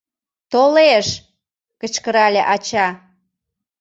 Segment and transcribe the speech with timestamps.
[0.51, 1.07] Толеш!—
[1.81, 2.87] кычкырале ача.